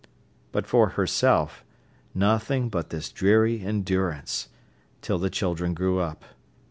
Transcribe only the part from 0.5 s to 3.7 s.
But for herself, nothing but this dreary